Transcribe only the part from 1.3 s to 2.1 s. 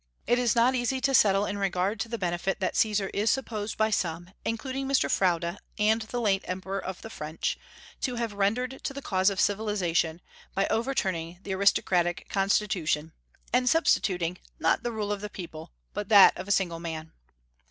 in regard to